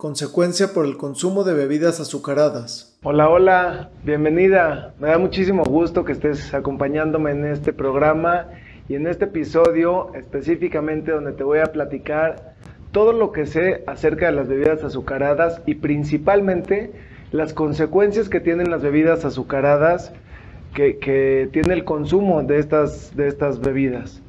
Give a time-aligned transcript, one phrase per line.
[0.00, 2.98] Consecuencia por el consumo de bebidas azucaradas.
[3.02, 4.94] Hola, hola, bienvenida.
[4.98, 8.46] Me da muchísimo gusto que estés acompañándome en este programa
[8.88, 12.54] y en este episodio específicamente donde te voy a platicar
[12.92, 16.92] todo lo que sé acerca de las bebidas azucaradas y principalmente
[17.30, 20.14] las consecuencias que tienen las bebidas azucaradas
[20.72, 24.22] que, tiene el consumo de estas, de estas bebidas.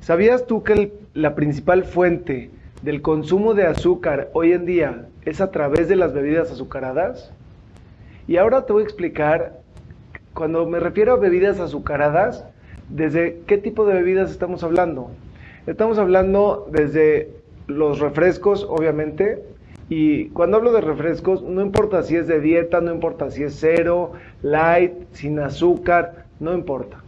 [0.00, 2.48] ¿Sabías tú que la principal fuente
[2.82, 7.32] del consumo de azúcar hoy en día es a través de las bebidas azucaradas?
[8.26, 9.60] Y ahora te voy a explicar,
[10.34, 12.44] cuando me refiero a bebidas azucaradas,
[12.88, 15.10] desde qué tipo de bebidas estamos hablando.
[15.66, 17.30] Estamos hablando desde
[17.68, 19.42] los refrescos, obviamente,
[19.88, 23.56] y cuando hablo de refrescos, no importa si es de dieta, no importa si es
[23.60, 24.12] cero,
[24.42, 26.98] light, sin azúcar, no importa.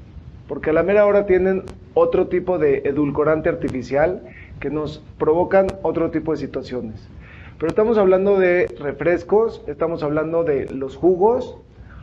[0.48, 1.62] Porque a la mera hora tienen
[1.94, 4.22] otro tipo de edulcorante artificial
[4.60, 7.08] que nos provocan otro tipo de situaciones.
[7.58, 11.56] Pero estamos hablando de refrescos, estamos hablando de los jugos,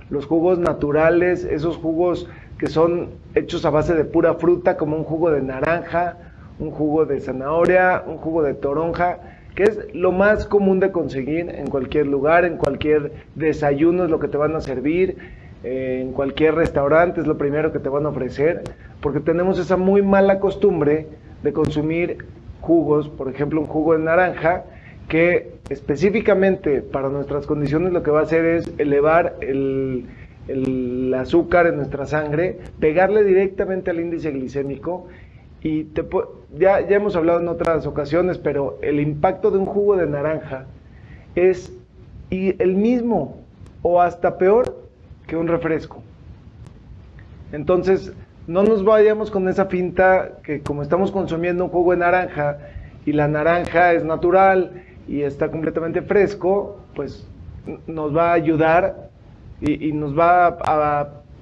[0.09, 5.03] los jugos naturales, esos jugos que son hechos a base de pura fruta, como un
[5.03, 6.17] jugo de naranja,
[6.59, 9.19] un jugo de zanahoria, un jugo de toronja
[9.55, 14.19] que es lo más común de conseguir en cualquier lugar, en cualquier desayuno es lo
[14.19, 15.17] que te van a servir,
[15.63, 18.63] eh, en cualquier restaurante es lo primero que te van a ofrecer,
[19.01, 21.07] porque tenemos esa muy mala costumbre
[21.43, 22.25] de consumir
[22.61, 24.63] jugos, por ejemplo un jugo de naranja,
[25.09, 30.07] que específicamente para nuestras condiciones lo que va a hacer es elevar el,
[31.17, 35.07] azúcar en nuestra sangre, pegarle directamente al índice glicémico
[35.61, 36.05] y te,
[36.57, 40.65] ya, ya hemos hablado en otras ocasiones, pero el impacto de un jugo de naranja
[41.35, 41.73] es
[42.31, 43.37] el mismo
[43.81, 44.77] o hasta peor
[45.27, 46.01] que un refresco.
[47.51, 48.13] Entonces,
[48.47, 52.57] no nos vayamos con esa finta que como estamos consumiendo un jugo de naranja
[53.05, 57.27] y la naranja es natural y está completamente fresco, pues
[57.87, 59.09] nos va a ayudar
[59.61, 60.57] y, nos va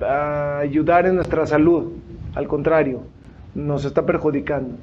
[0.02, 1.94] a ayudar en nuestra salud.
[2.36, 3.02] Al contrario,
[3.56, 4.76] nos está perjudicando.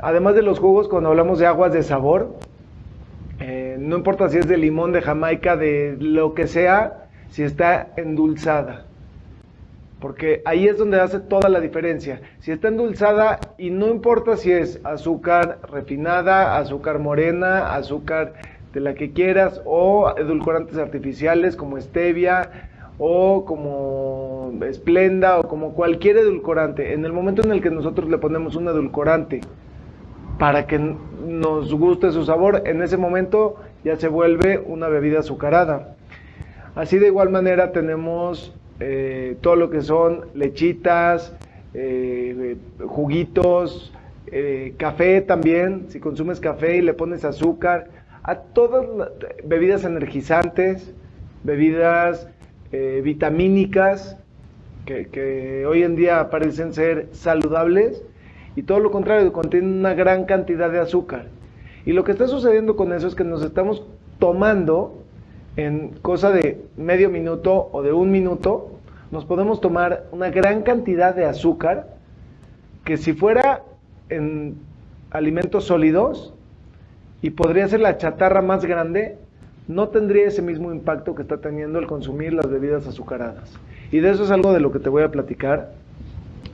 [0.00, 2.36] Además de los jugos, cuando hablamos de aguas de sabor,
[3.40, 7.88] eh, no importa si es de limón, de jamaica, de lo que sea, si está
[7.96, 8.84] endulzada.
[10.00, 12.20] Porque ahí es donde hace toda la diferencia.
[12.40, 18.34] Si está endulzada y no importa si es azúcar refinada, azúcar morena, azúcar
[18.72, 26.18] de la que quieras o edulcorantes artificiales como stevia, o como esplenda o como cualquier
[26.18, 29.40] edulcorante, en el momento en el que nosotros le ponemos un edulcorante
[30.38, 35.96] para que nos guste su sabor, en ese momento ya se vuelve una bebida azucarada.
[36.74, 41.34] Así de igual manera tenemos eh, todo lo que son lechitas,
[41.74, 42.56] eh,
[42.86, 43.92] juguitos,
[44.28, 47.88] eh, café también, si consumes café y le pones azúcar,
[48.22, 49.10] a todas las
[49.44, 50.92] bebidas energizantes,
[51.44, 52.28] bebidas
[53.02, 54.18] vitamínicas
[54.84, 58.02] que, hoy en día parecen ser saludables
[58.56, 61.26] y todo lo contrario, contienen una gran cantidad de azúcar.
[61.86, 63.86] Y lo que está sucediendo con eso es que nos estamos
[64.18, 65.02] tomando
[65.58, 68.78] en cosa de medio minuto o de un minuto,
[69.10, 71.96] nos podemos tomar una gran cantidad de azúcar
[72.84, 73.62] que si fuera
[74.08, 74.54] en
[75.10, 76.32] alimentos sólidos
[77.22, 79.18] y podría ser la chatarra más grande,
[79.66, 83.52] no tendría ese mismo impacto que está teniendo el consumir las bebidas azucaradas.
[83.90, 85.72] Y de eso es algo de lo que te voy a platicar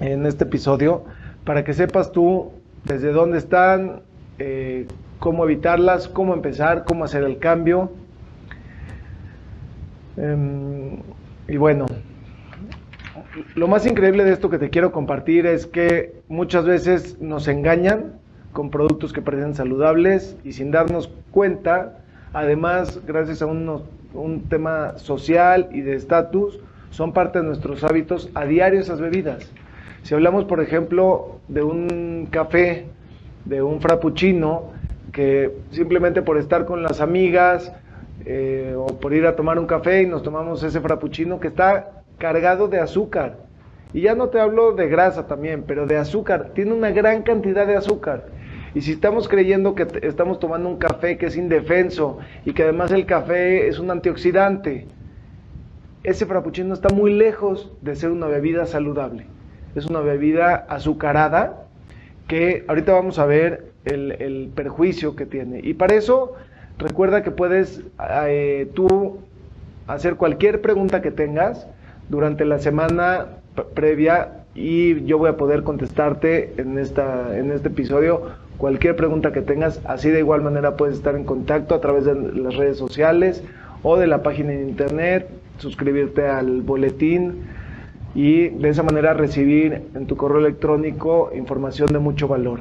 [0.01, 1.05] en este episodio,
[1.45, 2.53] para que sepas tú
[2.85, 4.01] desde dónde están,
[4.39, 4.87] eh,
[5.19, 7.91] cómo evitarlas, cómo empezar, cómo hacer el cambio.
[10.17, 10.99] Em,
[11.49, 11.87] y bueno,
[13.55, 18.21] lo más increíble de esto que te quiero compartir es que muchas veces nos engañan
[18.53, 21.99] con productos que parecen saludables y sin darnos cuenta
[22.35, 26.59] Además, gracias a un tema social y de estatus,
[26.91, 29.53] son parte de nuestros hábitos a diario esas bebidas.
[30.03, 32.87] Si hablamos, por ejemplo, de un café,
[33.45, 34.65] de un frappuccino,
[35.13, 37.73] que simplemente por estar con las amigas
[38.27, 42.03] eh, o por ir a tomar un café y nos tomamos ese frappuccino que está
[42.19, 43.39] cargado de azúcar.
[43.93, 46.51] Y ya no te hablo de grasa también, pero de azúcar.
[46.55, 48.27] Tiene una gran cantidad de azúcar.
[48.75, 52.91] Y si estamos creyendo que estamos tomando un café que es indefenso y que además
[52.91, 54.89] el café es un antioxidante,
[56.03, 59.27] ese frappuccino está muy lejos de ser una bebida saludable.
[59.77, 61.67] Es una bebida azucarada
[62.27, 65.61] que ahorita vamos a ver el, perjuicio que tiene.
[65.63, 66.35] Y para eso,
[66.79, 67.83] recuerda que puedes
[68.27, 69.19] eh, tú
[69.87, 71.67] hacer cualquier pregunta que tengas
[72.09, 73.27] durante la semana
[73.75, 79.43] previa y yo voy a poder contestarte en, esta, en este episodio cualquier pregunta que
[79.43, 79.81] tengas.
[79.85, 83.43] Así de igual manera puedes estar en contacto a través de las redes sociales
[83.83, 85.29] o de la página de internet,
[85.59, 87.45] suscribirte al boletín
[88.15, 92.61] y de esa manera recibir en tu correo electrónico información de mucho valor.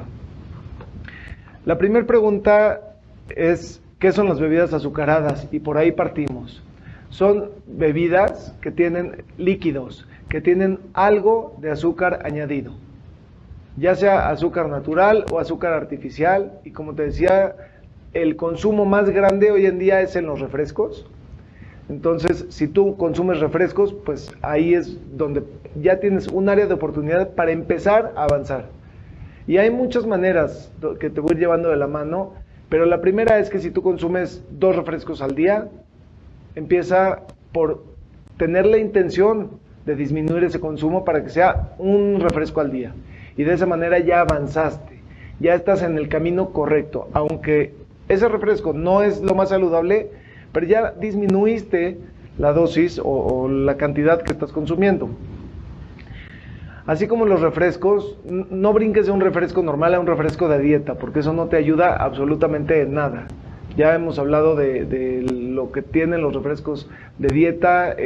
[1.64, 2.80] La primera pregunta
[3.34, 5.48] es, ¿qué son las bebidas azucaradas?
[5.50, 6.62] Y por ahí partimos.
[7.08, 12.74] Son bebidas que tienen líquidos, que tienen algo de azúcar añadido,
[13.78, 16.52] ya sea azúcar natural o azúcar artificial.
[16.64, 17.56] Y como te decía,
[18.12, 21.06] el consumo más grande hoy en día es en los refrescos.
[21.88, 25.44] Entonces, si tú consumes refrescos, pues ahí es donde
[25.80, 28.66] ya tienes un área de oportunidad para empezar a avanzar.
[29.46, 33.50] Y hay muchas maneras que te voy llevando de la mano, pero la primera es
[33.50, 35.68] que si tú consumes dos refrescos al día,
[36.54, 37.22] empieza
[37.52, 37.84] por
[38.36, 39.50] tener la intención
[39.86, 42.94] de disminuir ese consumo para que sea un refresco al día.
[43.36, 45.00] Y de esa manera ya avanzaste,
[45.40, 47.74] ya estás en el camino correcto, aunque
[48.08, 50.10] ese refresco no es lo más saludable,
[50.52, 51.98] pero ya disminuiste
[52.38, 55.08] la dosis o, la cantidad que estás consumiendo.
[56.86, 60.96] Así como los refrescos, no brinques de un refresco normal a un refresco de dieta,
[60.96, 63.26] porque eso no te ayuda absolutamente en nada.
[63.74, 66.88] Ya hemos hablado de, lo que tienen los refrescos
[67.18, 67.96] de dieta,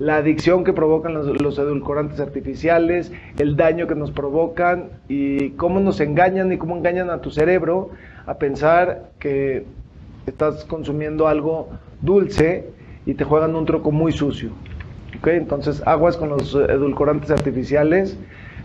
[0.00, 5.78] la adicción que provocan los, los, edulcorantes artificiales, el daño que nos provocan y cómo
[5.78, 7.90] nos engañan y cómo engañan a tu cerebro
[8.26, 9.64] a pensar que
[10.26, 11.68] estás consumiendo algo
[12.02, 12.70] dulce
[13.06, 14.50] y te juegan un truco muy sucio.
[15.18, 15.36] ¿Okay?
[15.36, 18.16] Entonces, aguas con los edulcorantes artificiales.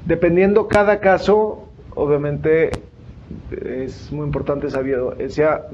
[0.06, 2.72] Dependiendo cada caso, obviamente
[3.66, 5.68] es muy importante esa, bio, esa.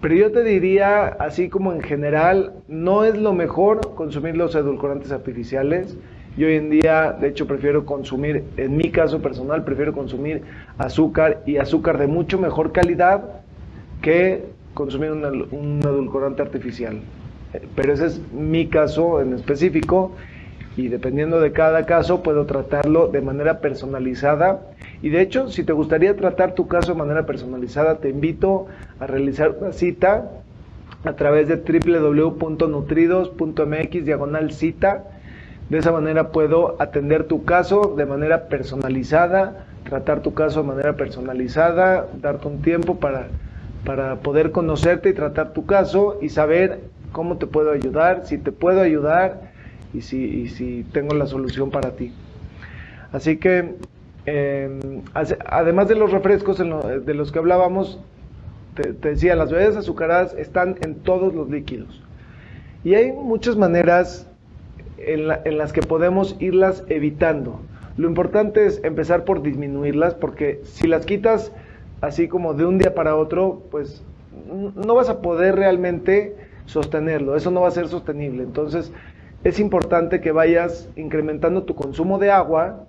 [0.00, 5.10] Pero yo te diría, así como en general, no es lo mejor consumir los edulcorantes
[5.10, 5.96] artificiales.
[6.36, 10.42] Yo hoy en día, de hecho, prefiero consumir, en mi caso personal, prefiero consumir
[10.78, 13.42] azúcar y azúcar de mucho mejor calidad
[14.00, 14.44] que
[14.74, 17.00] consumir un edulcorante artificial.
[17.74, 20.12] Pero ese es mi caso en específico
[20.76, 24.62] y dependiendo de cada caso puedo tratarlo de manera personalizada.
[25.02, 28.66] Y de hecho, si te gustaría tratar tu caso de manera personalizada, te invito
[29.00, 30.30] a realizar una cita
[31.04, 35.04] a través de www.nutridos.mx diagonal cita.
[35.68, 40.96] De esa manera puedo atender tu caso de manera personalizada, tratar tu caso de manera
[40.96, 43.28] personalizada, darte un tiempo para
[43.84, 46.80] para poder conocerte y tratar tu caso y saber
[47.12, 49.52] cómo te puedo ayudar, si te puedo ayudar
[49.94, 52.12] y si, tengo la solución para ti.
[53.12, 53.76] Así que,
[54.26, 55.02] em,
[55.46, 57.98] además de los refrescos de los que hablábamos,
[58.74, 62.02] te, decía, las bebidas azucaradas están en todos los líquidos.
[62.84, 64.28] Y hay muchas maneras
[64.98, 67.60] en, en las que podemos irlas evitando.
[67.96, 71.50] Lo importante es empezar por disminuirlas, porque si las quitas
[72.00, 74.02] así como de un día para otro, pues
[74.50, 76.36] no vas a poder realmente
[76.68, 78.42] sostenerlo, eso no va a ser sostenible.
[78.42, 78.92] Entonces
[79.42, 82.84] es importante que vayas incrementando tu consumo de agua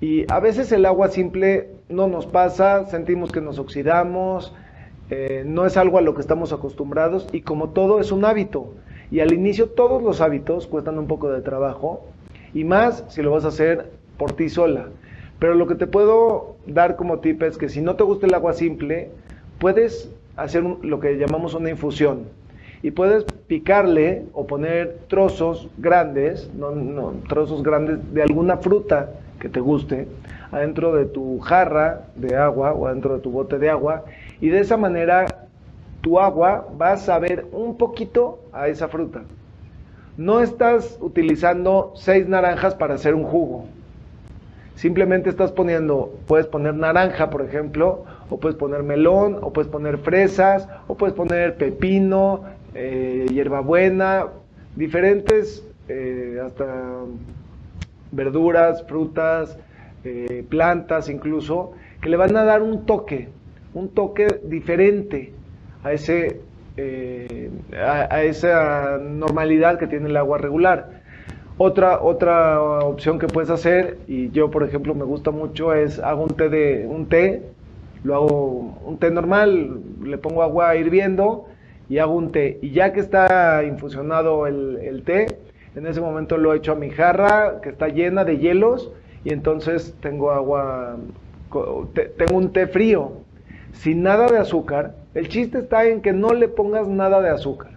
[0.00, 4.54] y a veces el agua simple no nos pasa, sentimos que nos oxidamos,
[5.10, 8.74] eh, no es algo a lo que estamos acostumbrados y como todo es un hábito.
[9.10, 12.04] Y al inicio todos los hábitos cuestan un poco de trabajo
[12.52, 14.88] y más si lo vas a hacer por ti sola.
[15.38, 18.34] Pero lo que te puedo dar como tip es que si no te gusta el
[18.34, 19.10] agua simple,
[19.58, 22.24] puedes hacer lo que llamamos una infusión.
[22.84, 29.08] Y puedes picarle o poner trozos grandes, no, trozos grandes de alguna fruta
[29.40, 30.06] que te guste,
[30.52, 34.04] adentro de tu jarra de agua o adentro de tu bote de agua.
[34.38, 35.46] Y de esa manera
[36.02, 39.22] tu agua va a saber un poquito a esa fruta.
[40.18, 43.64] No estás utilizando seis naranjas para hacer un jugo.
[44.74, 49.98] Simplemente estás poniendo, puedes poner naranja, por ejemplo, o puedes poner melón, o puedes poner
[49.98, 52.42] fresas, o puedes poner pepino,
[52.74, 54.26] eh, hierbabuena,
[54.74, 57.04] diferentes, eh, hasta
[58.10, 59.56] verduras, frutas,
[60.04, 63.28] eh, plantas incluso, que le van a dar un toque,
[63.74, 65.32] un toque diferente
[65.82, 66.40] a, ese,
[67.76, 71.02] a esa normalidad que tiene el agua regular.
[71.56, 76.24] Otra, otra opción que puedes hacer, y yo por ejemplo me gusta mucho, es hago
[76.24, 77.42] un té de un té,
[78.02, 81.46] lo hago un té normal, le pongo agua hirviendo
[81.88, 82.58] y hago un té.
[82.62, 85.38] Y ya que está infusionado el, té,
[85.74, 88.90] en ese momento lo echo a mi jarra que está llena de hielos
[89.24, 90.96] y entonces tengo agua,
[92.16, 93.12] tengo un té frío,
[93.72, 94.94] sin nada de azúcar.
[95.14, 97.72] El chiste está en que no le pongas nada de azúcar,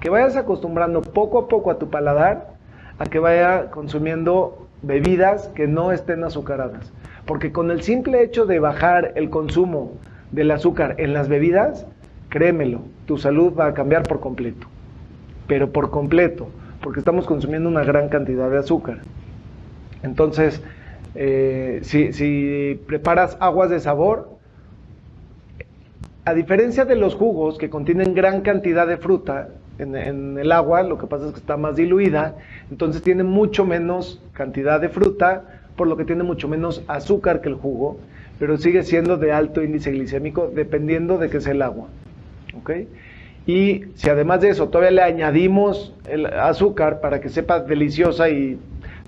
[0.00, 2.60] que vayas acostumbrando poco a poco a tu paladar
[3.00, 6.92] a que vaya consumiendo bebidas que no estén azucaradas.
[7.24, 9.92] Porque con el simple hecho de bajar el consumo
[10.32, 11.86] del azúcar en las bebidas,
[12.30, 14.66] créemelo, tu salud va a cambiar por completo.
[15.46, 16.48] Pero por completo,
[16.80, 19.00] porque estamos consumiendo una gran cantidad de azúcar.
[20.02, 20.62] Entonces,
[21.14, 24.38] eh, si, preparas aguas de sabor,
[26.24, 30.82] a diferencia de los jugos que contienen gran cantidad de fruta en, en, el agua,
[30.82, 32.36] lo que pasa es que está más diluida,
[32.70, 35.44] entonces tiene mucho menos cantidad de fruta,
[35.76, 37.98] por lo que tiene mucho menos azúcar que el jugo,
[38.38, 41.88] pero sigue siendo de alto índice glicémico dependiendo de qué es el agua.
[42.60, 42.70] ¿Ok?
[43.46, 48.58] Y si además de eso todavía le añadimos el azúcar para que sepa deliciosa y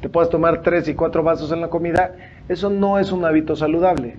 [0.01, 2.15] te puedas tomar tres y cuatro vasos en la comida,
[2.49, 4.17] eso no es un hábito saludable.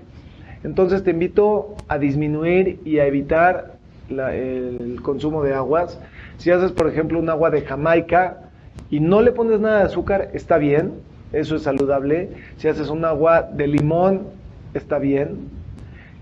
[0.62, 3.74] Entonces te invito a disminuir y a evitar
[4.08, 6.00] el consumo de aguas.
[6.38, 8.38] Si haces, por ejemplo, un agua de Jamaica
[8.90, 10.92] y no le pones nada de azúcar, está bien,
[11.32, 12.30] eso es saludable.
[12.56, 14.22] Si haces un agua de limón,
[14.72, 15.50] está bien.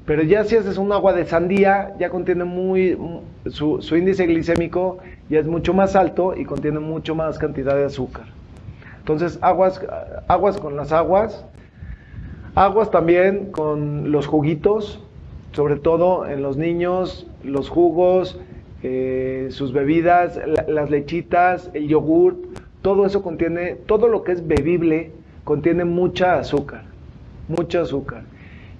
[0.06, 2.98] Pero ya si haces un agua de sandía, ya contiene muy,
[3.46, 8.26] su, índice glicémico ya es mucho más alto y contiene mucho más cantidad de azúcar.
[8.98, 9.80] Entonces, aguas,
[10.28, 11.44] aguas con las aguas,
[12.54, 15.00] aguas también con los juguitos,
[15.52, 18.38] sobre todo en los niños, los jugos,
[18.82, 22.36] eh, sus bebidas, las lechitas, el yogur,
[22.82, 25.12] todo eso contiene, todo lo que es bebible
[25.44, 26.82] contiene mucha azúcar,
[27.48, 28.24] mucha azúcar.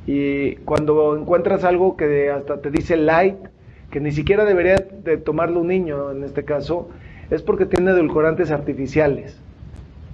[0.06, 3.37] Y cuando encuentras algo que hasta te dice light,
[3.90, 6.88] que ni siquiera debería de tomarlo un niño en este caso,
[7.30, 9.38] es porque tiene edulcorantes artificiales.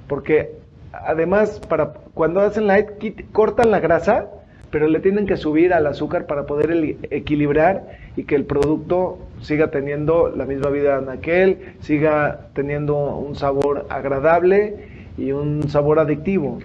[0.09, 0.53] Porque
[0.93, 2.89] además, para cuando hacen light,
[3.33, 4.27] cortan la grasa,
[4.71, 9.71] pero le tienen que subir al azúcar para poder equilibrar y que el producto siga
[9.71, 14.77] teniendo la misma vida en aquel, siga teniendo un sabor agradable
[15.17, 16.59] y un sabor adictivo.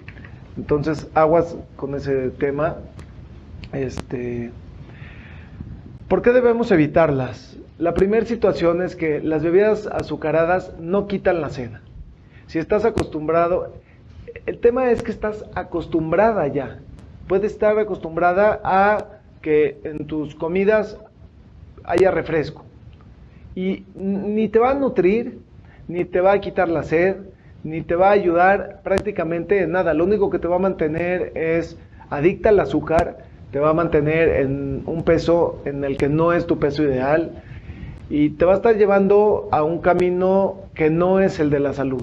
[0.56, 2.76] Entonces, aguas con ese tema.
[3.74, 4.50] Este,
[6.08, 7.56] ¿Por qué debemos evitarlas?
[7.78, 11.82] La primera situación es que las bebidas azucaradas no quitan la cena.
[12.46, 13.72] Si estás acostumbrado,
[14.46, 16.78] el tema es que estás acostumbrada ya.
[17.26, 19.06] Puedes estar acostumbrada a
[19.42, 20.98] que en tus comidas
[21.84, 22.64] haya refresco.
[23.56, 25.40] Y ni te va a nutrir,
[25.88, 27.16] ni te va a quitar la sed,
[27.64, 29.94] ni te va a ayudar prácticamente en nada.
[29.94, 31.78] Lo único que te va a mantener es
[32.10, 36.44] adicta al azúcar, te va a mantener en un peso en el que no es
[36.44, 37.40] tu peso ideal
[38.10, 41.72] y te va a estar llevando a un camino que no es el de la
[41.72, 42.02] salud.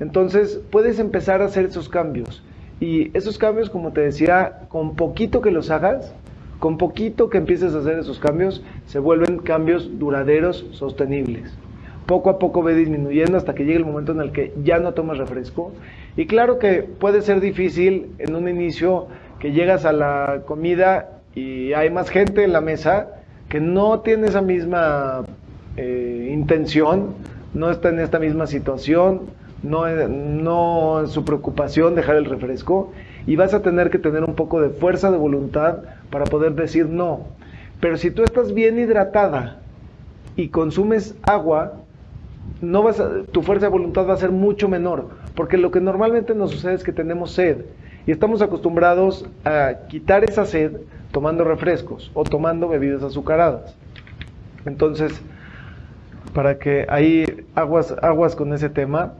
[0.00, 2.42] Entonces puedes empezar a hacer esos cambios.
[2.80, 6.16] Y esos cambios, como te decía, con poquito que los hagas,
[6.58, 11.56] con poquito que empieces a hacer esos cambios, se vuelven cambios duraderos, sostenibles.
[12.06, 14.94] Poco a poco ve disminuyendo hasta que llegue el momento en el que ya no
[14.94, 15.70] tomas refresco.
[16.16, 19.06] Y claro que puede ser difícil en un inicio
[19.42, 23.08] que llegas a la comida y hay más gente en la mesa
[23.48, 25.24] que no tiene esa misma
[25.76, 27.16] eh, intención,
[27.52, 29.22] no está en esta misma situación,
[29.64, 32.92] no, no su preocupación dejar el refresco
[33.26, 35.78] y vas a tener que tener un poco de fuerza de voluntad
[36.10, 37.26] para poder decir no.
[37.80, 39.58] Pero si tú estás bien hidratada
[40.36, 41.80] y consumes agua,
[42.60, 46.32] no vas tu fuerza de voluntad va a ser mucho menor, porque lo que normalmente
[46.32, 47.64] nos sucede es que tenemos sed
[48.06, 50.72] y estamos acostumbrados a quitar esa sed
[51.12, 53.76] tomando refrescos o tomando bebidas azucaradas.
[54.64, 55.20] Entonces,
[56.34, 59.14] para que hay aguas, aguas con ese tema,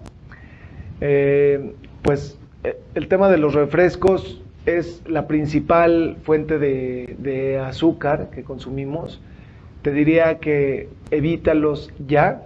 [1.00, 8.42] eh, pues eh, el tema de los refrescos es la principal fuente de, azúcar que
[8.42, 9.20] consumimos.
[9.82, 12.42] Te diría que evítalos ya.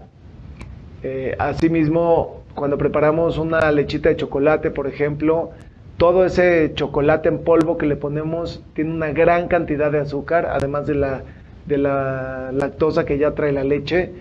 [1.02, 5.50] Eh, asimismo, cuando preparamos una lechita de chocolate, por ejemplo,
[5.96, 10.86] todo ese chocolate en polvo que le ponemos tiene una gran cantidad de azúcar, además
[10.86, 11.22] de la,
[11.66, 14.12] de la lactosa que ya trae la leche,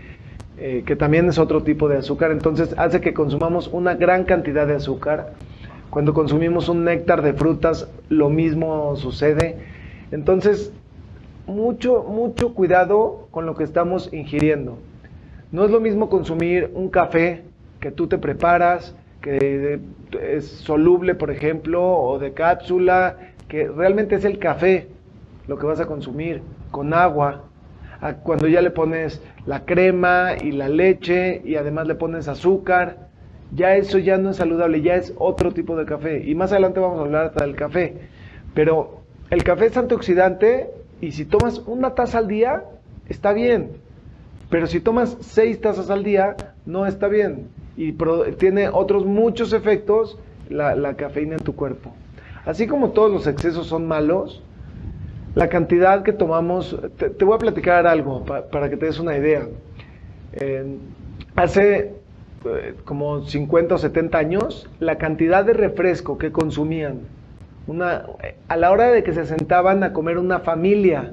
[0.58, 2.32] eh, que también es otro tipo de azúcar.
[2.32, 5.34] Entonces hace que consumamos una gran cantidad de azúcar
[5.90, 9.58] cuando consumimos un néctar de frutas, lo mismo sucede.
[10.12, 10.74] Entonces,
[11.48, 14.78] mucho, mucho cuidado con lo que estamos ingiriendo.
[15.54, 17.44] No es lo mismo consumir un café
[17.80, 19.80] que tú te preparas, que
[20.22, 24.88] es soluble, por ejemplo, o de cápsula, que realmente es el café
[25.48, 27.44] lo que vas a consumir con agua,
[28.24, 33.08] cuando ya le pones la crema y la leche y además le pones azúcar.
[33.52, 36.24] Ya eso ya no es saludable, ya es otro tipo de café.
[36.26, 37.94] Y más adelante vamos a hablar del café.
[38.54, 40.70] Pero el café es antioxidante
[41.02, 42.64] y si tomas una taza al día,
[43.08, 43.72] está bien.
[44.50, 46.36] Pero si tomas seis tazas al día,
[46.66, 47.48] no está bien.
[47.78, 47.94] Y
[48.38, 50.18] tiene otros muchos efectos
[50.50, 51.94] la, cafeína en tu cuerpo.
[52.46, 54.42] Así como todos los excesos son malos,
[55.34, 59.48] la cantidad que tomamos, te, voy a platicar algo para que te des una idea.
[61.36, 61.94] hace
[62.46, 67.00] eh, como 50 o 70 años, la cantidad de refresco que consumían
[68.48, 71.12] a la hora de que se sentaban a comer una familia,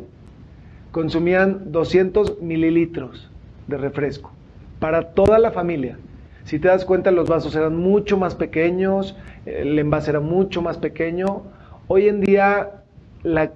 [0.91, 3.31] consumían 200 mililitros
[3.67, 4.31] de refresco
[4.79, 5.97] para toda la familia.
[6.45, 10.79] Si te das cuenta, los vasos eran mucho más pequeños, el envase era mucho más
[10.79, 11.43] pequeño.
[11.89, 12.83] Hoy en día,
[13.23, 13.53] la,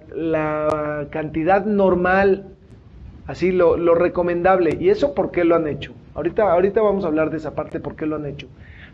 [1.11, 2.47] cantidad normal,
[3.26, 5.93] así lo, lo, recomendable, ¿y eso por qué lo han hecho?
[6.14, 8.47] Ahorita, ahorita vamos a hablar de esa parte, por qué lo han hecho.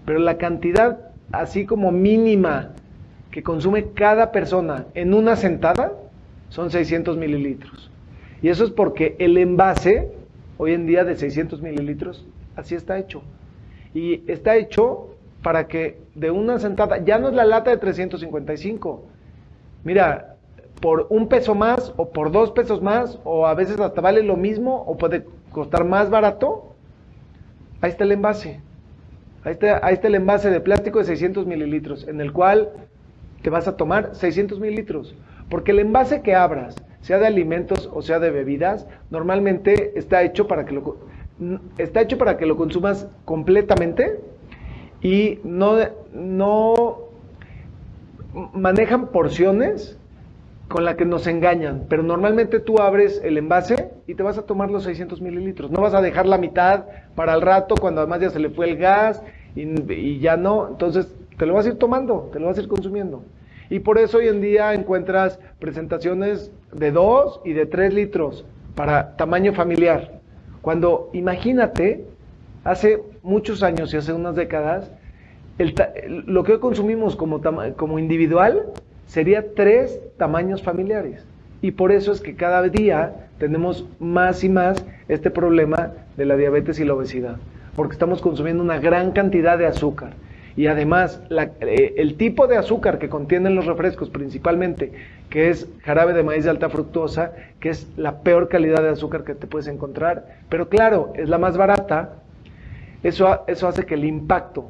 [0.05, 2.71] Pero la cantidad, así como mínima,
[3.31, 5.93] que consume cada persona en una sentada
[6.49, 7.91] son 600 mililitros.
[8.43, 10.13] Y eso es porque el envase,
[10.59, 13.23] hoy en día de 600 mililitros, así está hecho.
[13.95, 15.11] Y está hecho
[15.43, 19.03] para que de una sentada, ya no es la lata de 355.
[19.85, 20.37] Mira,
[20.81, 24.37] por un peso más o por dos pesos más, o a veces hasta vale lo
[24.37, 26.75] mismo o puede costar más barato,
[27.81, 28.61] ahí está el envase.
[29.45, 32.71] Ahí está, ahí está el envase de plástico de 600 mililitros, en el cual
[33.43, 35.15] te vas a tomar 600 mililitros.
[35.51, 40.47] Porque el envase que abras, sea de alimentos o sea de bebidas, normalmente está hecho
[40.47, 40.97] para que lo,
[41.79, 44.21] está hecho para que lo consumas completamente
[45.03, 45.77] y no,
[46.13, 46.99] no
[48.53, 49.99] manejan porciones
[50.69, 54.47] con la que nos engañan, pero normalmente tú abres el envase y te vas a
[54.47, 55.71] tomar los 600 mililitros.
[55.71, 58.71] No vas a dejar la mitad para el rato cuando además ya se le fue
[58.71, 59.23] el gas
[59.55, 60.69] y, y ya no.
[60.69, 63.23] Entonces te lo vas a ir tomando, te lo vas a ir consumiendo.
[63.69, 69.17] Y por eso hoy en día encuentras presentaciones de 2 y de 3 litros para
[69.17, 70.22] tamaño familiar.
[70.63, 72.05] Cuando imagínate,
[72.65, 74.91] hace muchos años y hace unas décadas,
[76.07, 77.41] lo que hoy consumimos como,
[77.77, 78.67] como individual
[79.07, 81.27] sería tres tamaños familiares.
[81.61, 86.37] Y por eso es que cada día tenemos más y más este problema de la
[86.37, 87.37] diabetes y la obesidad,
[87.77, 90.15] porque estamos consumiendo una gran cantidad de azúcar.
[90.57, 91.21] Y además,
[91.61, 94.93] eh, el tipo de azúcar que contienen los refrescos principalmente,
[95.33, 99.25] que es jarabe de maíz de alta fructosa, que es la peor calidad de azúcar
[99.25, 102.17] que te puedes encontrar, pero claro, es la más barata,
[103.03, 104.67] eso, eso hace que el impacto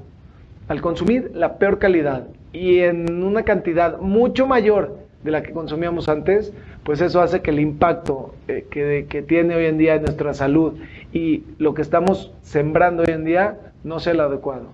[0.69, 6.09] al consumir la peor calidad y en una cantidad mucho mayor de la que consumíamos
[6.09, 6.53] antes,
[6.85, 10.33] pues eso hace que el impacto eh, que, que tiene hoy en día en nuestra
[10.33, 10.75] salud
[11.13, 14.69] y lo que estamos sembrando hoy en día no sea el adecuado.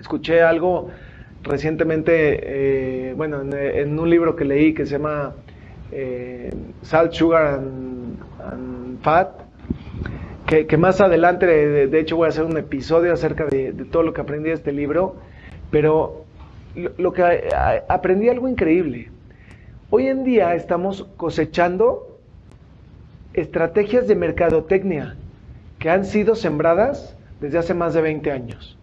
[0.00, 0.90] Escuché algo
[1.42, 5.34] recientemente, eh, bueno, en, un libro que leí que se llama
[5.92, 9.30] eh, Salt, Sugar and, Fat,
[10.46, 14.20] que, más adelante, de, hecho, voy a hacer un episodio acerca de, todo lo que
[14.20, 15.16] aprendí de este libro,
[15.70, 16.24] pero
[16.96, 17.48] lo, que
[17.88, 19.10] aprendí algo increíble.
[19.90, 22.18] Hoy en día estamos cosechando
[23.34, 25.16] estrategias de mercadotecnia
[25.78, 28.75] que han sido sembradas desde hace más de 20 años.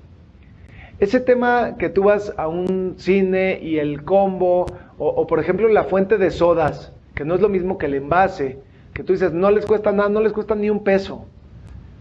[1.04, 5.84] Ese tema que tú vas a un cine y el combo, o, por ejemplo la
[5.84, 8.60] fuente de sodas, que no es lo mismo que el envase,
[8.94, 11.26] que tú dices, no les cuesta nada, no les cuesta ni un peso.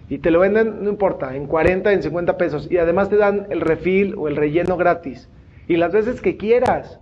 [0.09, 2.69] Y te lo venden, no importa, en 40, en 50 pesos.
[2.71, 5.29] Y además te dan el refil o el relleno gratis.
[5.67, 7.01] Y las veces que quieras.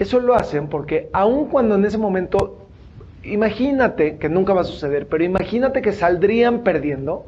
[0.00, 2.66] Eso lo hacen porque aun cuando en ese momento,
[3.22, 7.26] imagínate que nunca va a suceder, pero imagínate que saldrían perdiendo,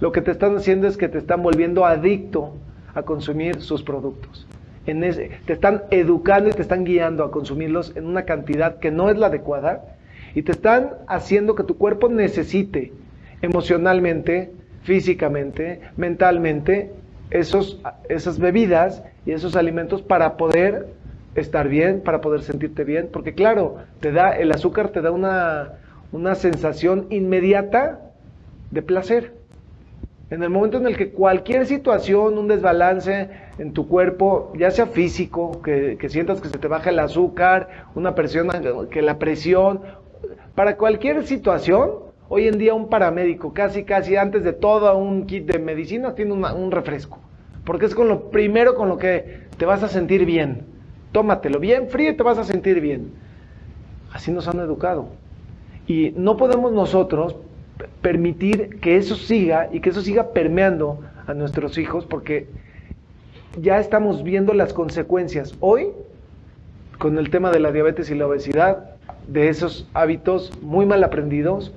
[0.00, 2.54] lo que te están haciendo es que te están volviendo adicto
[2.94, 4.46] a consumir sus productos.
[4.86, 8.90] En ese, te están educando y te están guiando a consumirlos en una cantidad que
[8.90, 9.96] no es la adecuada
[10.34, 12.92] y te están haciendo que tu cuerpo necesite
[13.42, 14.50] emocionalmente,
[14.82, 16.90] físicamente, mentalmente
[17.30, 20.86] esos, esas bebidas y esos alimentos para poder
[21.34, 25.72] estar bien, para poder sentirte bien, porque claro, te da el azúcar te da una,
[26.12, 28.00] una sensación inmediata
[28.70, 29.37] de placer.
[30.30, 34.86] En el momento en el que cualquier situación, un desbalance en tu cuerpo, ya sea
[34.86, 38.50] físico, que, sientas que se te baja el azúcar, una presión,
[38.90, 39.80] que la presión,
[40.54, 41.92] para cualquier situación,
[42.28, 46.32] hoy en día un paramédico, casi casi antes de todo un kit de medicina, tiene
[46.34, 47.18] un refresco.
[47.64, 50.66] Porque es con lo primero con lo que te vas a sentir bien.
[51.12, 53.12] Tómatelo bien frío y te vas a sentir bien.
[54.12, 55.08] Así nos han educado.
[55.86, 57.36] Y no podemos nosotros
[58.02, 62.46] permitir que eso siga y que eso siga permeando a nuestros hijos porque
[63.60, 65.88] ya estamos viendo las consecuencias hoy
[66.98, 68.90] con el tema de la diabetes y la obesidad,
[69.28, 71.72] de esos hábitos muy mal aprendidos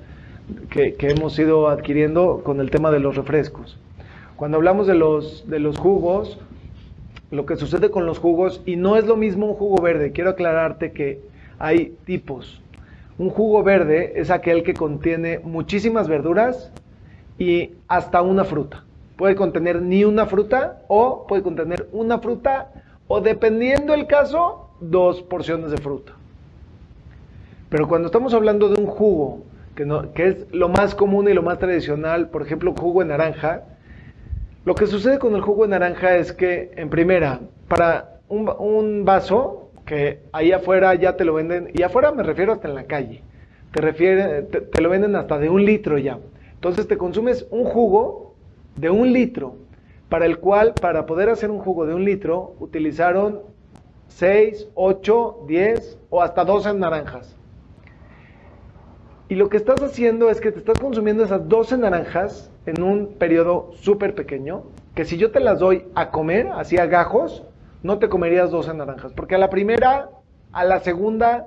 [0.70, 3.78] que, hemos ido adquiriendo con el tema de los refrescos.
[4.36, 6.38] Cuando hablamos de los, de los jugos,
[7.30, 10.30] lo que sucede con los jugos, y no es lo mismo un jugo verde, quiero
[10.30, 11.20] aclararte que
[11.58, 12.61] hay tipos.
[13.22, 16.72] Un jugo verde es aquel que contiene muchísimas verduras
[17.38, 18.82] y hasta una fruta.
[19.16, 22.72] Puede contener ni una fruta o puede contener una fruta
[23.06, 26.14] o dependiendo el caso, dos porciones de fruta.
[27.68, 29.44] Pero cuando estamos hablando de un jugo,
[29.76, 33.06] que, no, que es lo más común y lo más tradicional, por ejemplo, jugo de
[33.06, 33.62] naranja,
[34.64, 39.70] lo que sucede con el jugo de naranja es que, en primera, para un, vaso,
[39.84, 43.22] que ahí afuera ya te lo venden, y afuera me refiero hasta en la calle,
[43.72, 46.18] te, refiere, te lo venden hasta de un litro ya.
[46.54, 48.34] Entonces te consumes un jugo
[48.76, 49.56] de un litro,
[50.08, 53.40] para el cual, para poder hacer un jugo de un litro, utilizaron
[54.08, 57.36] 6, 8, 10 o hasta 12 naranjas.
[59.28, 63.14] Y lo que estás haciendo es que te estás consumiendo esas 12 naranjas en un
[63.14, 64.64] periodo súper pequeño,
[64.94, 67.42] que si yo te las doy a comer, así a gajos,
[67.82, 70.08] no te comerías 12 naranjas, porque a la primera,
[70.52, 71.46] a la segunda,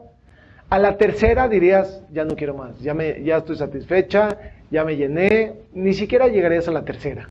[0.69, 4.37] a la tercera dirías, ya no quiero más, ya, me, ya estoy satisfecha,
[4.71, 7.29] ya me llené, ni siquiera llegarías a la tercera.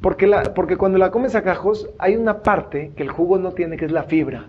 [0.00, 3.52] Porque, la, porque cuando la comes a gajos, hay una parte que el jugo no
[3.52, 4.46] tiene, que es la fibra.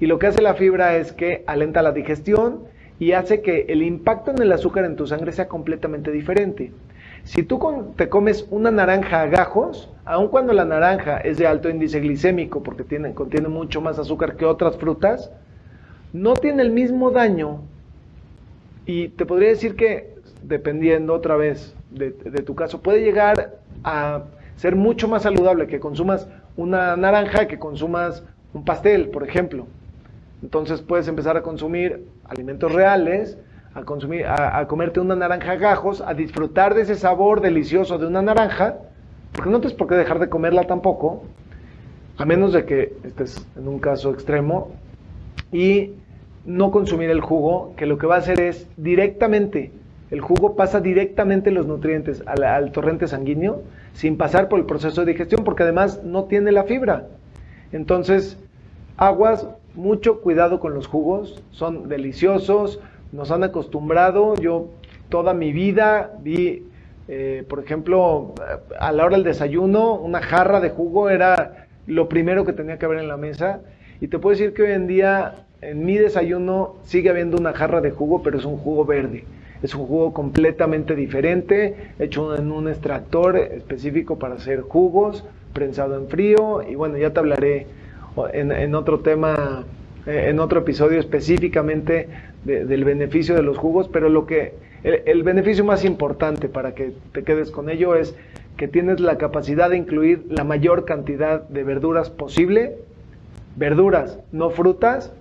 [0.00, 2.64] Y lo que hace la fibra es que alenta la digestión
[2.98, 6.72] y hace que el impacto en el azúcar en tu sangre sea completamente diferente.
[7.24, 7.60] Si tú
[7.96, 12.62] te comes una naranja a gajos, aun cuando la naranja es de alto índice glicémico
[12.62, 15.30] porque tiene, contiene mucho más azúcar que otras frutas,
[16.12, 17.60] no tiene el mismo daño.
[18.86, 24.24] Y te podría decir que, dependiendo otra vez de, de tu caso, puede llegar a
[24.56, 29.66] ser mucho más saludable que consumas una naranja que consumas un pastel, por ejemplo.
[30.42, 33.38] Entonces puedes empezar a consumir alimentos reales,
[33.74, 38.06] a, consumir, a, comerte una naranja a gajos, a disfrutar de ese sabor delicioso de
[38.06, 38.76] una naranja,
[39.32, 41.24] porque no tienes por qué dejar de comerla tampoco,
[42.18, 44.72] a menos de que estés en un caso extremo,
[45.52, 45.92] y
[46.44, 49.72] no consumir el jugo, que lo que va a hacer es directamente,
[50.10, 53.62] el jugo pasa directamente los nutrientes al, al torrente sanguíneo,
[53.94, 57.06] sin pasar por el proceso de digestión, porque además no tiene la fibra.
[57.72, 58.38] Entonces,
[58.98, 62.78] aguas, mucho cuidado con los jugos, son deliciosos,
[63.12, 64.68] nos han acostumbrado, yo
[65.08, 66.64] toda mi vida vi,
[67.08, 68.34] eh, por ejemplo,
[68.80, 72.86] a la hora del desayuno, una jarra de jugo era lo primero que tenía que
[72.86, 73.60] haber en la mesa,
[74.00, 77.80] y te puedo decir que hoy en día en mi desayuno sigue habiendo una jarra
[77.80, 79.24] de jugo, pero es un jugo verde.
[79.62, 86.08] Es un jugo completamente diferente, hecho en un extractor específico para hacer jugos, prensado en
[86.08, 87.66] frío, y bueno, ya te hablaré
[88.32, 89.64] en, otro tema,
[90.06, 92.08] eh, en otro episodio específicamente
[92.44, 97.22] del beneficio de los jugos, pero lo que el, beneficio más importante para que te
[97.22, 98.16] quedes con ello es
[98.56, 102.76] que tienes la capacidad de incluir la mayor cantidad de verduras posible,
[103.56, 105.12] verduras, no frutas,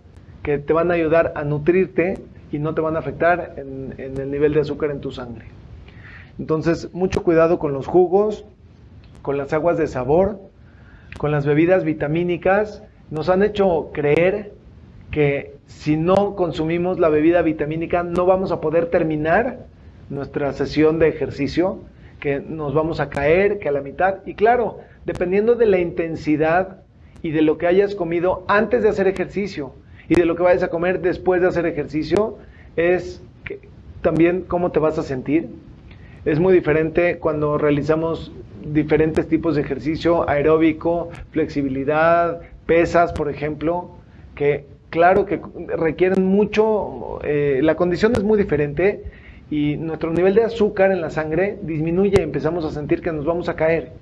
[0.41, 2.17] que te van a ayudar a nutrirte
[2.51, 5.45] y no te van a afectar en, en el nivel de azúcar en tu sangre.
[6.39, 8.45] Entonces, mucho cuidado con los jugos,
[9.21, 10.39] con las aguas de sabor,
[11.19, 14.53] con las bebidas vitamínicas nos han hecho creer
[15.12, 19.65] que si no consumimos la bebida vitamínica no vamos a poder terminar
[20.10, 21.80] nuestra sesión de ejercicio,
[22.19, 24.17] que nos vamos a caer, que a la mitad.
[24.26, 26.78] Y claro, dependiendo de la intensidad
[27.21, 29.74] y de lo que hayas comido antes de hacer ejercicio
[30.08, 32.38] y de lo que vayas a comer después de hacer ejercicio,
[32.76, 33.21] es
[34.02, 35.50] también cómo te vas a sentir.
[36.26, 38.32] Es muy diferente cuando realizamos
[38.63, 43.91] diferentes tipos de ejercicio, aeróbico, flexibilidad, pesas, por ejemplo,
[44.36, 45.41] que claro que
[45.77, 49.04] requieren mucho, eh, la condición es muy diferente
[49.49, 53.25] y nuestro nivel de azúcar en la sangre disminuye y empezamos a sentir que nos
[53.25, 53.93] vamos a caer.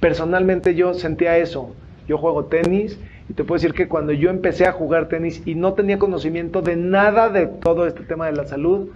[0.00, 1.70] Personalmente yo sentía eso.
[2.08, 2.98] Yo juego tenis
[3.28, 6.62] y te puedo decir que cuando yo empecé a jugar tenis y no tenía conocimiento
[6.62, 8.88] de nada de todo este tema de la salud,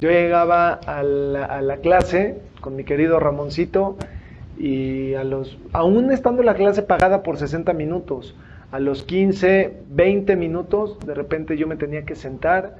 [0.00, 3.96] yo llegaba a la, a la clase con mi querido Ramoncito
[4.58, 8.34] y a los, aún estando la clase pagada por 60 minutos,
[8.72, 12.76] a los 15, 20 minutos, de repente yo me tenía que sentar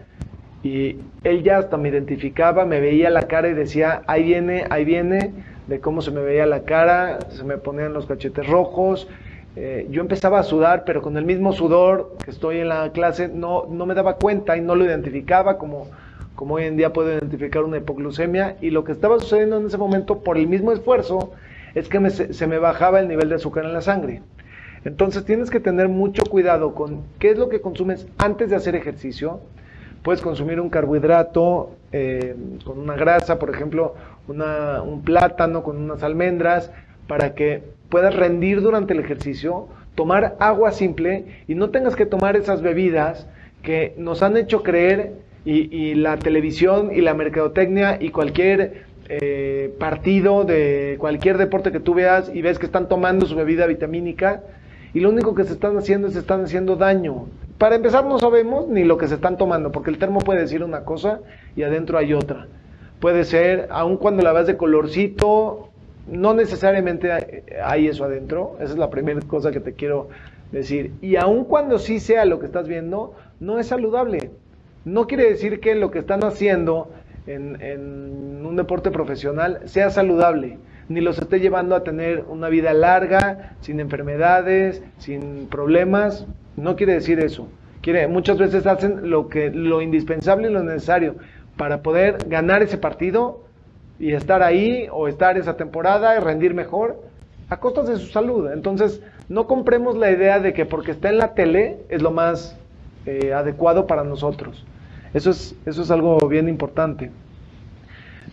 [0.63, 4.85] y él ya hasta me identificaba, me veía la cara y decía, ahí viene, ahí
[4.85, 5.33] viene,
[5.69, 9.09] de cómo se me veía la cara, se me ponían los cachetes rojos.
[9.55, 13.29] Eh, yo empezaba a sudar, pero con el mismo sudor que estoy en la clase
[13.29, 15.89] no, no me daba cuenta y no lo identificaba como,
[16.35, 19.79] como hoy en día puedo identificar una hipoglucemia, y lo que estaba sucediendo en ese
[19.79, 21.33] momento por el mismo esfuerzo
[21.75, 24.23] es que se me bajaba el nivel de azúcar en la sangre.
[24.87, 28.77] Entonces tienes que tener mucho cuidado con qué es lo que consumes antes de hacer
[28.77, 29.41] ejercicio.
[30.05, 33.97] Puedes consumir un carbohidrato eh, con una grasa, por ejemplo,
[34.29, 36.71] un plátano con unas almendras,
[37.09, 42.37] para que puedas rendir durante el ejercicio, tomar agua simple y no tengas que tomar
[42.37, 43.27] esas bebidas
[43.63, 50.45] que nos han hecho creer y, la televisión y la mercadotecnia y cualquier eh, partido
[50.45, 54.43] de cualquier deporte que tú veas y ves que están tomando su bebida vitamínica
[54.97, 57.27] y lo único que se están haciendo es se están haciendo daño.
[57.59, 60.65] Para empezar no sabemos ni lo que se están tomando porque el termo puede decir
[60.65, 61.21] una cosa
[61.55, 62.47] y adentro hay otra.
[62.99, 65.69] Puede ser, aun cuando la ves de colorcito,
[66.11, 67.11] no necesariamente
[67.63, 68.57] hay eso adentro.
[68.59, 70.09] Esa es la primera cosa que te quiero
[70.51, 70.93] decir.
[71.03, 74.31] Y aun cuando sí sea lo que estás viendo, no es saludable.
[74.87, 76.89] No quiere decir que lo que están haciendo
[77.27, 80.59] en, un deporte profesional sea saludable,
[80.89, 86.27] ni los esté llevando a tener una vida larga, sin enfermedades, sin problemas.
[86.57, 87.49] No quiere decir eso.
[87.83, 91.17] Quiere, muchas veces hacen lo, que, lo indispensable y lo necesario
[91.57, 93.41] para poder ganar ese partido
[93.99, 97.01] y estar ahí o estar esa temporada y rendir mejor
[97.49, 98.51] a costas de su salud.
[98.53, 102.57] Entonces, no compremos la idea de que porque está en la tele es lo más
[103.07, 104.65] eh, adecuado para nosotros.
[105.15, 107.11] Eso es, eso es algo bien importante.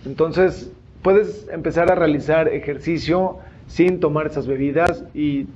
[0.05, 5.47] Entonces, puedes empezar a realizar ejercicio sin tomar esas bebidas y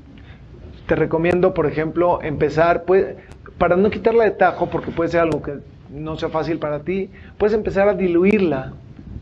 [0.88, 3.16] te recomiendo, por ejemplo, empezar, pues,
[3.58, 7.10] para no quitarla de tajo, porque puede ser algo que no sea fácil para ti,
[7.38, 8.74] puedes empezar a diluirla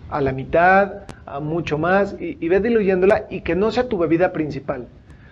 [0.10, 3.98] a la mitad, a mucho más, y, y ve diluyéndola y que no sea tu
[3.98, 4.88] bebida principal.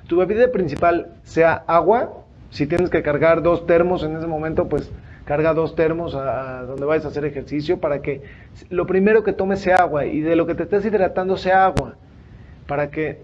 [0.07, 2.13] Tu bebida principal sea agua,
[2.49, 4.91] si tienes que cargar dos termos en ese momento, pues
[5.25, 8.21] carga dos termos a, donde vayas a hacer ejercicio para que
[8.69, 11.95] lo primero que tomes sea agua y de lo que te estés hidratando sea agua.
[12.67, 13.23] Para que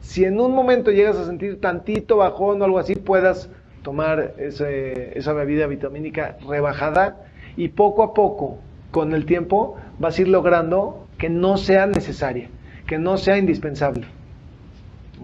[0.00, 3.50] si en un momento llegas a sentir tantito bajón o algo así, puedas
[3.82, 7.16] tomar esa bebida vitamínica rebajada
[7.56, 8.58] y poco a poco,
[8.90, 12.48] con el tiempo, vas a ir logrando que no sea necesaria,
[12.86, 14.06] que no sea indispensable.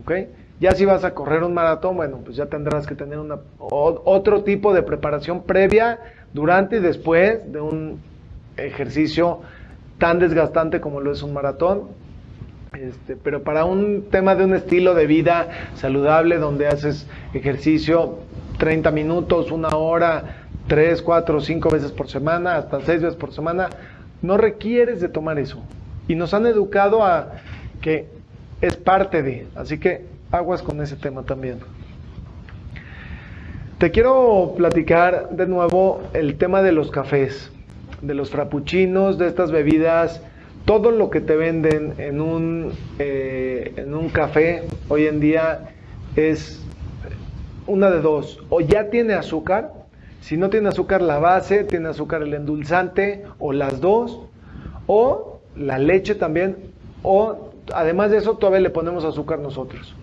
[0.00, 0.12] ¿Ok?
[0.59, 4.42] Ya si vas a correr un maratón, bueno, pues ya tendrás que tener una, otro
[4.42, 5.99] tipo de preparación previa,
[6.33, 8.01] durante y después de un
[8.57, 9.40] ejercicio
[9.99, 11.85] tan desgastante como lo es un maratón.
[12.73, 18.19] Este, pero para un tema de un estilo de vida saludable, donde haces ejercicio
[18.59, 23.71] 30 minutos, una hora, 3, 4, 5 veces por semana, hasta 6 veces por semana,
[24.21, 25.62] no requieres de tomar eso.
[26.09, 27.33] Y nos han educado a
[27.81, 28.09] que
[28.61, 29.47] es parte de.
[29.55, 31.58] Así que aguas con ese tema también.
[33.78, 37.50] Te quiero platicar de nuevo el tema de los cafés,
[38.00, 40.22] de los frappuccinos, de estas bebidas,
[40.64, 45.70] todo lo que te venden en un, eh, en un café hoy en día
[46.16, 46.62] es
[47.66, 49.72] una de dos, o ya tiene azúcar,
[50.20, 54.20] si no tiene azúcar la base, tiene azúcar el endulzante, o las dos,
[54.86, 56.56] o la leche también,
[57.02, 59.94] o además de eso todavía le ponemos azúcar nosotros.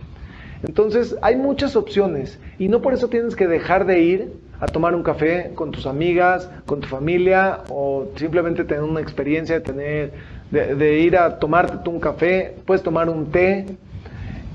[0.63, 4.95] Entonces hay muchas opciones y no por eso tienes que dejar de ir a tomar
[4.95, 10.11] un café con tus amigas, con tu familia o simplemente tener una experiencia de tener
[10.51, 13.65] de, ir a tomarte un café, puedes tomar un té,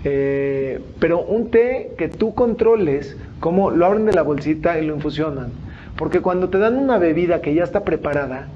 [0.05, 4.95] eh, pero un té que tú controles, como lo abren de la bolsita y lo
[4.95, 5.51] infusionan.
[5.97, 8.47] Porque cuando te dan una bebida que ya está preparada,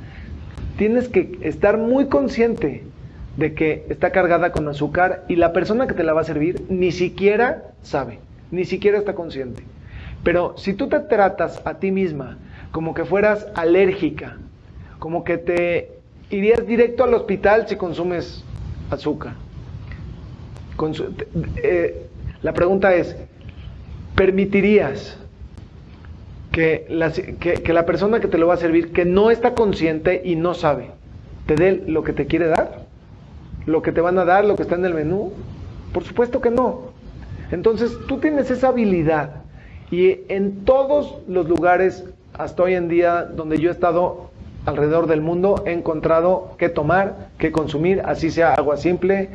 [0.78, 2.84] tienes que estar muy consciente
[3.36, 6.62] de que está cargada con azúcar y la persona que te la va a servir
[6.68, 8.18] ni siquiera sabe,
[8.50, 9.62] ni siquiera está consciente.
[10.22, 12.38] Pero si tú te tratas a ti misma
[12.70, 14.36] como que fueras alérgica,
[14.98, 15.90] como que te
[16.30, 18.44] irías directo al hospital si consumes
[18.90, 19.34] azúcar.
[21.56, 22.06] Eh,
[22.42, 23.16] la pregunta es,
[24.14, 25.18] ¿permitirías
[26.50, 30.22] que la, que la persona que te lo va a servir, que no está consciente
[30.24, 30.90] y no sabe,
[31.46, 32.91] te dé lo que te quiere dar?
[33.66, 35.32] Lo que te van a dar, lo que está en el menú?
[35.92, 36.92] Por supuesto que no.
[37.50, 39.42] Entonces tú tienes esa habilidad
[39.90, 44.30] y en todos los lugares hasta hoy en día donde yo he estado
[44.64, 49.28] alrededor del mundo he encontrado qué tomar, qué consumir, así sea agua simple,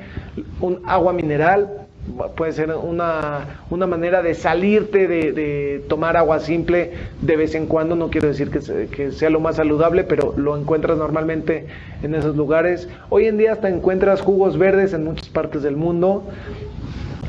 [0.62, 1.87] un agua mineral,
[2.36, 6.92] puede ser una, manera de salirte de, tomar agua simple
[7.22, 10.98] de vez en cuando, no quiero decir que, sea lo más saludable, pero lo encuentras
[10.98, 11.68] normalmente
[12.02, 12.88] en esos lugares.
[13.10, 16.24] Hoy en día hasta encuentras jugos verdes en muchas partes del mundo.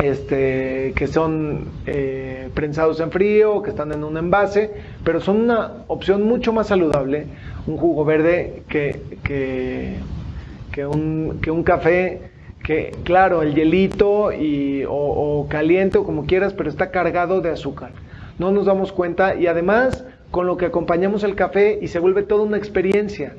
[0.02, 4.70] este, que son eh, prensados en frío, que están en un envase,
[5.02, 7.26] pero son una opción mucho más saludable,
[7.66, 12.30] un jugo verde que, que, un, que un café
[12.68, 17.48] que claro, el hielito y, o, o, caliente o como quieras, pero está cargado de
[17.48, 17.92] azúcar.
[18.38, 22.24] No nos damos cuenta y además con lo que acompañamos el café y se vuelve
[22.24, 23.34] toda una experiencia.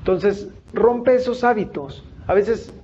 [0.00, 2.04] Entonces, rompe esos hábitos.
[2.26, 2.74] A veces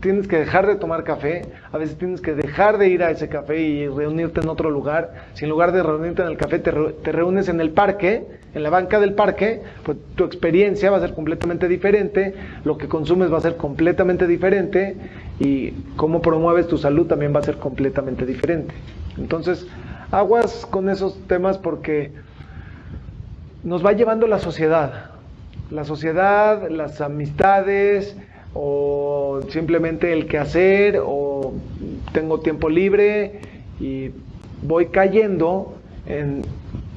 [0.00, 3.28] tienes que dejar de tomar café, a veces tienes que dejar de ir a ese
[3.28, 5.26] café y reunirte en otro lugar.
[5.34, 8.70] Si en lugar de reunirte en el café te, reúnes en el parque, en la
[8.70, 13.38] banca del parque, pues tu experiencia va a ser completamente diferente, lo que consumes va
[13.38, 14.96] a ser completamente diferente
[15.40, 18.74] y cómo promueves tu salud también va a ser completamente diferente.
[19.16, 19.66] Entonces,
[20.10, 22.12] aguas con esos temas porque
[23.64, 25.10] nos va llevando la sociedad.
[25.70, 28.16] La sociedad, las amistades,
[28.60, 31.52] o simplemente el que hacer o
[32.12, 33.40] tengo tiempo libre
[33.78, 34.10] y
[34.62, 36.42] voy cayendo en,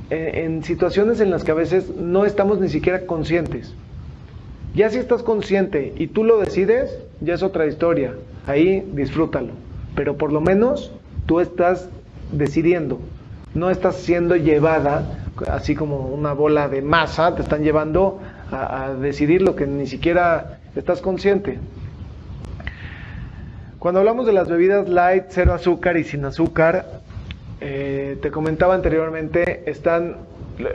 [0.10, 3.76] en, situaciones en las que a veces no estamos ni siquiera conscientes.
[4.74, 8.15] Ya si estás consciente y tú lo decides, ya es otra historia.
[8.47, 9.52] Ahí disfrútalo.
[9.95, 10.91] Pero por lo menos
[11.28, 11.89] tú estás
[12.32, 13.00] decidiendo.
[13.54, 18.19] No estás siendo llevada, así como una bola de masa, te están llevando
[18.52, 21.60] a decidir lo que ni siquiera ¿Estás consciente?
[23.77, 27.01] Cuando hablamos de las bebidas light, cero azúcar y sin azúcar,
[27.60, 30.15] eh, te comentaba anteriormente, están,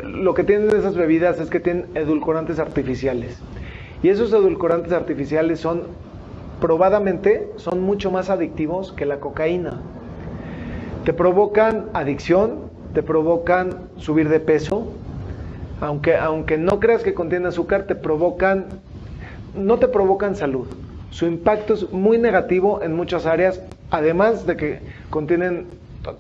[0.03, 3.39] lo que tienen esas bebidas es que tienen edulcorantes artificiales.
[4.03, 5.85] Y esos edulcorantes artificiales son,
[6.61, 9.81] probadamente, son mucho más adictivos que la cocaína.
[11.07, 14.93] Te provocan adicción, te provocan subir de peso,
[15.81, 18.67] aunque, aunque no creas que contiene azúcar, te provocan
[19.57, 20.67] no te provocan salud.
[21.11, 25.67] Su impacto es muy negativo en muchas áreas, además de que contienen,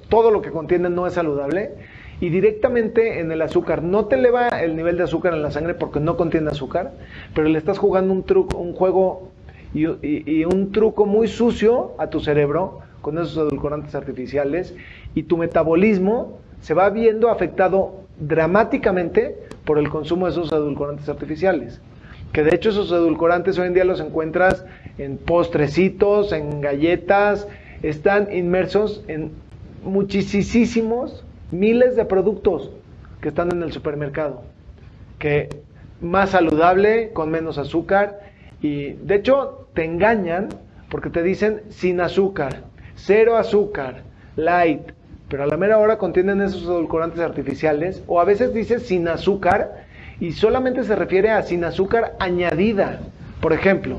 [0.08, 1.72] todo lo que contienen no es saludable.
[2.18, 5.74] Y directamente en el azúcar, no te eleva el nivel de azúcar en la sangre
[5.74, 6.92] porque no contiene azúcar,
[7.34, 9.28] pero le estás jugando un truco, un juego
[9.74, 14.74] y, y un truco muy sucio a tu cerebro con esos edulcorantes artificiales
[15.14, 21.82] y tu metabolismo se va viendo afectado dramáticamente por el consumo de esos edulcorantes artificiales
[22.36, 24.66] que de hecho esos edulcorantes hoy en día los encuentras
[24.98, 27.48] en postrecitos, en galletas,
[27.82, 29.30] están inmersos en
[29.82, 32.72] muchísimos miles de productos
[33.22, 34.42] que están en el supermercado,
[35.18, 35.48] que
[36.02, 38.20] más saludable, con menos azúcar,
[38.60, 40.50] y de hecho te engañan
[40.90, 42.64] porque te dicen sin azúcar,
[42.96, 44.02] cero azúcar,
[44.36, 44.82] light,
[45.30, 49.85] pero a la mera hora contienen esos edulcorantes artificiales, o a veces dices sin azúcar,
[50.20, 53.00] y solamente se refiere a sin azúcar añadida.
[53.40, 53.98] Por ejemplo,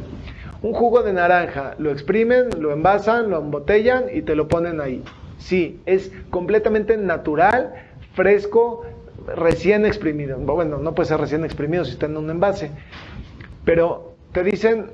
[0.61, 5.03] un jugo de naranja, lo exprimen, lo envasan, lo embotellan y te lo ponen ahí.
[5.37, 7.73] Sí, es completamente natural,
[8.13, 8.83] fresco,
[9.35, 10.37] recién exprimido.
[10.37, 12.71] Bueno, no puede ser recién exprimido si está en un envase.
[13.63, 14.91] Pero te dicen,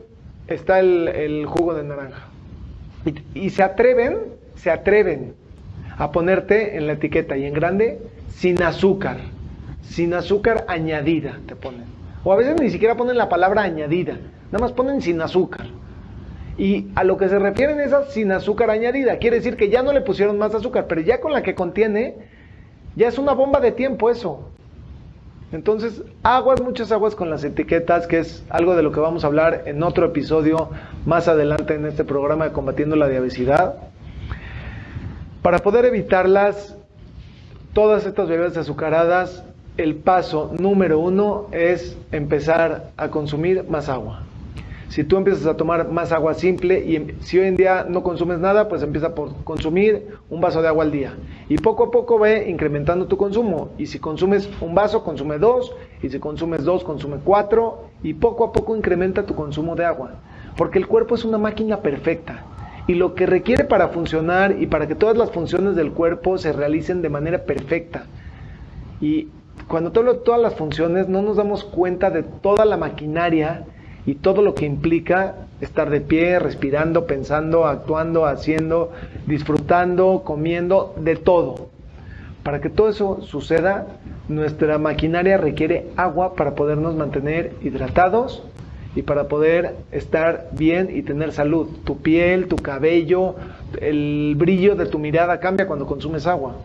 [0.48, 2.28] está el, jugo de naranja.
[3.06, 4.18] Y, y se atreven,
[4.56, 5.34] se atreven
[5.98, 9.18] a ponerte en la etiqueta y en grande, sin azúcar
[9.84, 11.86] sin azúcar añadida, te ponen.
[12.24, 14.18] O a veces ni siquiera ponen la palabra añadida,
[14.52, 15.68] nada más ponen sin azúcar.
[16.58, 19.18] Y a lo que se refieren es a sin azúcar añadida.
[19.18, 22.16] Quiere decir que ya no le pusieron más azúcar, pero ya con la que contiene,
[22.96, 24.50] ya es una bomba de tiempo eso.
[25.52, 29.28] Entonces, aguas, muchas aguas con las etiquetas, que es algo de lo que vamos a
[29.28, 30.70] hablar en otro episodio
[31.06, 33.76] más adelante en este programa de Combatiendo la Diabesidad.
[35.42, 36.78] Para poder evitarlas,
[37.74, 39.44] todas estas bebidas azucaradas
[39.78, 44.24] el paso número uno es empezar a consumir más agua.
[44.90, 48.04] Si tú empiezas a tomar más agua simple y em, si hoy en día no
[48.04, 51.16] consumes nada, pues empieza por consumir un vaso de agua al día.
[51.50, 53.70] Y poco a poco ve incrementando tu consumo.
[53.80, 55.76] Y si consumes un vaso, consume dos.
[56.04, 57.86] Y si consumes dos, consume cuatro.
[58.04, 60.12] Y poco a poco incrementa tu consumo de agua.
[60.56, 62.46] Porque el cuerpo es una máquina perfecta.
[62.86, 66.54] Y lo que requiere para funcionar y para que todas las funciones del cuerpo se
[66.54, 68.06] realicen de manera perfecta.
[69.02, 69.30] Y
[69.68, 73.66] cuando todo, todas las funciones no nos damos cuenta de toda la maquinaria
[74.06, 78.92] y todo lo que implica estar de pie, respirando, pensando, actuando, haciendo,
[79.26, 81.70] disfrutando, comiendo, de todo.
[82.44, 83.88] Para que todo eso suceda,
[84.28, 88.44] nuestra maquinaria requiere agua para podernos mantener hidratados
[88.96, 91.68] y para poder estar bien y tener salud.
[91.86, 93.36] Tu piel, tu cabello,
[93.82, 96.56] el brillo de tu mirada cambia cuando consumes agua.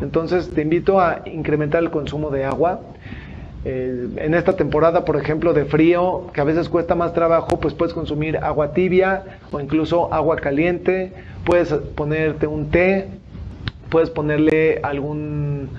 [0.00, 2.80] Entonces te invito a incrementar el consumo de agua.
[3.64, 7.74] Eh, en esta temporada, por ejemplo, de frío, que a veces cuesta más trabajo, pues
[7.74, 11.12] puedes consumir agua tibia o incluso agua caliente,
[11.44, 13.08] puedes ponerte un té,
[13.88, 15.70] puedes ponerle algún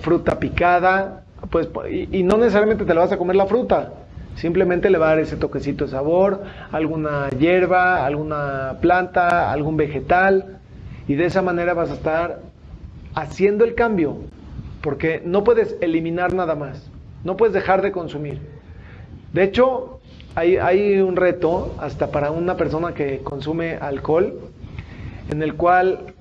[0.00, 3.92] fruta picada, pues, y, y no necesariamente te la vas a comer la fruta,
[4.34, 10.58] simplemente le va a dar ese toquecito de sabor, alguna hierba, alguna planta, algún vegetal,
[11.06, 12.40] y de esa manera vas a estar
[13.16, 14.18] haciendo el cambio,
[14.82, 16.88] porque no puedes eliminar nada más.
[17.24, 18.38] No puedes dejar de consumir.
[19.32, 19.98] De hecho,
[20.36, 24.38] hay, un reto hasta para una persona que consume alcohol,
[25.30, 26.14] en el cual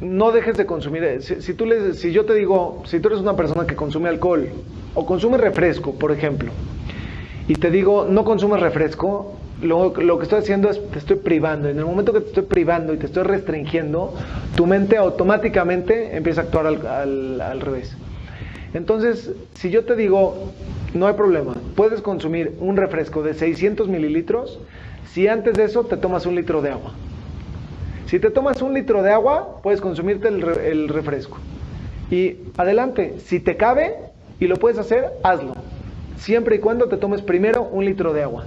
[0.00, 1.20] no dejes de consumir.
[1.20, 4.48] Si, tú si yo te digo, si tú eres una persona que consume alcohol
[4.94, 6.50] o consume refresco, por ejemplo,
[7.48, 11.68] y te digo, no consumes refresco, lo, que estoy haciendo es te estoy privando.
[11.68, 14.14] En el momento que te estoy privando y te estoy restringiendo,
[14.56, 17.96] tu mente automáticamente empieza a actuar al revés.
[18.72, 20.52] Entonces, si yo te digo,
[20.94, 24.60] no hay problema, puedes consumir un refresco de 600 mililitros
[25.12, 26.92] si antes de eso te tomas un litro de agua.
[28.06, 31.38] Si te tomas un litro de agua, puedes consumirte el, refresco.
[32.10, 33.94] Y adelante, si te cabe
[34.40, 35.54] y lo puedes hacer, hazlo.
[36.16, 38.46] Siempre y cuando te tomes primero un litro de agua.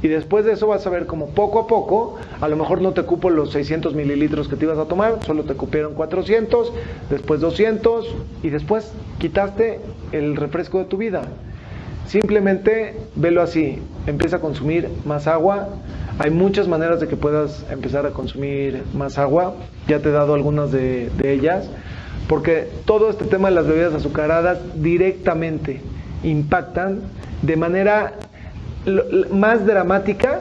[0.00, 2.92] Y después de eso vas a ver como poco a poco, a lo mejor no
[2.92, 6.72] te cupo los 600 mililitros que te ibas a tomar, solo te cupieron 400,
[7.10, 8.06] después 200
[8.44, 9.80] y después quitaste
[10.12, 11.22] el refresco de tu vida.
[12.06, 15.68] Simplemente velo así, empieza a consumir más agua.
[16.20, 19.54] Hay muchas maneras de que puedas empezar a consumir más agua,
[19.88, 21.68] ya te he dado algunas de, de ellas,
[22.28, 25.80] porque todo este tema de las bebidas azucaradas directamente
[26.22, 27.00] impactan
[27.42, 28.14] de manera
[29.30, 30.40] más dramática